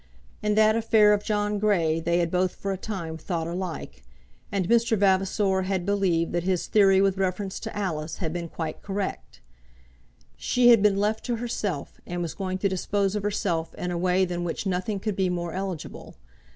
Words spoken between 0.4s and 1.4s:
In that affair of